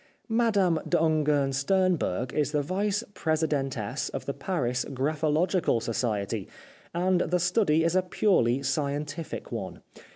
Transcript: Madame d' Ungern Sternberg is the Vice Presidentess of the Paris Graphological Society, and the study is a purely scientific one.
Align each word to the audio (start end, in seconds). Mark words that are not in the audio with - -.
Madame 0.29 0.79
d' 0.89 0.95
Ungern 0.95 1.53
Sternberg 1.53 2.33
is 2.33 2.53
the 2.53 2.63
Vice 2.63 3.03
Presidentess 3.13 4.09
of 4.09 4.25
the 4.25 4.33
Paris 4.33 4.83
Graphological 4.83 5.79
Society, 5.79 6.47
and 6.91 7.21
the 7.21 7.37
study 7.39 7.83
is 7.83 7.95
a 7.95 8.01
purely 8.01 8.63
scientific 8.63 9.51
one. 9.51 9.83